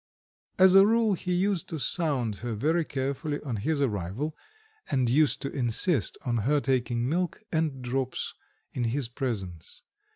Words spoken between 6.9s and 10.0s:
milk and drops in his presence.